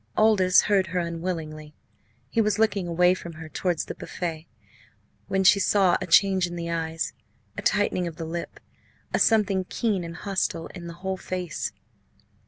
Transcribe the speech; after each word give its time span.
Aldous 0.17 0.63
heard 0.63 0.87
her 0.87 0.99
unwillingly. 0.99 1.75
He 2.27 2.41
was 2.41 2.57
looking 2.57 2.87
away 2.87 3.13
from 3.13 3.33
her 3.33 3.47
towards 3.47 3.85
the 3.85 3.93
buffet, 3.93 4.47
when 5.27 5.43
she 5.43 5.59
saw 5.59 5.95
a 6.01 6.07
change 6.07 6.47
in 6.47 6.55
the 6.55 6.71
eyes 6.71 7.13
a 7.55 7.61
tightening 7.61 8.07
of 8.07 8.15
the 8.15 8.25
lip 8.25 8.59
a 9.13 9.19
something 9.19 9.63
keen 9.65 10.03
and 10.03 10.15
hostile 10.15 10.65
in 10.73 10.87
the 10.87 10.95
whole 11.05 11.17
face. 11.17 11.71